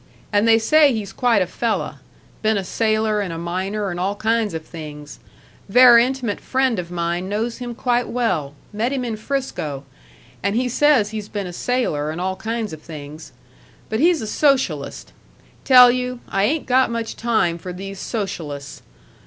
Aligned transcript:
And 0.33 0.47
they 0.47 0.57
say 0.57 0.91
he's 0.91 1.13
quite 1.13 1.43
a 1.43 1.45
fella; 1.45 1.99
been 2.41 2.57
a 2.57 2.63
sailor 2.63 3.21
and 3.21 3.31
a 3.31 3.37
miner 3.37 3.91
and 3.91 3.99
all 3.99 4.15
kinds 4.15 4.55
of 4.55 4.65
things; 4.65 5.19
ver' 5.69 5.99
intimate 5.99 6.41
friend 6.41 6.79
of 6.79 6.89
mine 6.89 7.29
knows 7.29 7.59
him 7.59 7.75
quite 7.75 8.07
well 8.07 8.55
met 8.73 8.91
him 8.91 9.05
in 9.05 9.15
'Frisco 9.15 9.83
and 10.41 10.55
he 10.55 10.67
says 10.67 11.11
he's 11.11 11.29
been 11.29 11.45
a 11.45 11.53
sailor 11.53 12.09
and 12.09 12.19
all 12.19 12.35
kinds 12.35 12.73
of 12.73 12.81
things. 12.81 13.31
But 13.89 13.99
he's 13.99 14.21
a 14.23 14.25
socialist. 14.27 15.13
Tell 15.65 15.91
you, 15.91 16.19
I 16.27 16.45
ain't 16.45 16.65
got 16.65 16.89
much 16.89 17.15
time 17.15 17.59
for 17.59 17.71
these 17.71 17.99
socialists. 17.99 18.81